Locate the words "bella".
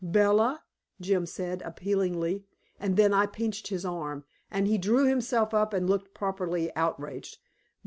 0.03-0.63